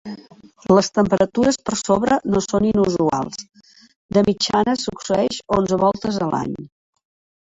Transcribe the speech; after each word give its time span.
Les 0.77 0.87
temperatures 0.93 1.59
per 1.67 1.77
sobre 1.81 2.17
no 2.35 2.41
són 2.45 2.65
inusuals; 2.69 3.45
de 4.17 4.25
mitjana 4.31 4.77
succeeix 4.87 5.41
onze 5.59 5.81
voltes 5.87 6.19
a 6.27 6.31
l'any. 6.33 6.57